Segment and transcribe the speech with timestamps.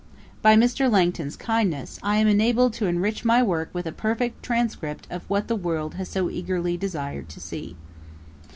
[0.41, 0.89] By Mr.
[0.89, 5.47] Langton's kindness, I am enabled to enrich my work with a perfect transcript of what
[5.47, 7.75] the world has so eagerly desired to see.